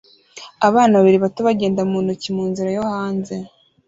Abana 0.67 0.93
babiri 0.99 1.17
bato 1.25 1.39
bagenda 1.47 1.81
mu 1.91 1.97
ntoki 2.03 2.29
munzira 2.35 2.69
yo 2.77 2.83
hanze 2.91 3.35